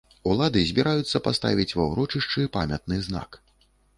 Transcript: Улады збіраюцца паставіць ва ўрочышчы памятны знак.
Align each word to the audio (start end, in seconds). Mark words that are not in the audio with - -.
Улады 0.29 0.61
збіраюцца 0.69 1.21
паставіць 1.27 1.75
ва 1.79 1.85
ўрочышчы 1.91 2.47
памятны 2.57 2.95
знак. 3.09 3.41